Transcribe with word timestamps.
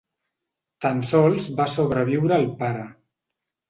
Tan 0.85 1.03
sols 1.11 1.51
va 1.61 1.69
sobreviure 1.77 2.43
el 2.43 2.53
pare. 2.67 2.93